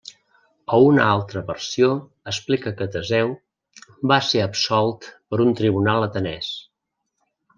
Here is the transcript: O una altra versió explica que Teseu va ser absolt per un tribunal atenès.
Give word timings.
O 0.75 0.77
una 0.85 1.03
altra 1.17 1.41
versió 1.49 1.89
explica 2.31 2.73
que 2.79 2.87
Teseu 2.95 3.29
va 4.13 4.19
ser 4.29 4.41
absolt 4.47 5.09
per 5.35 5.41
un 5.47 5.55
tribunal 5.63 6.07
atenès. 6.09 6.51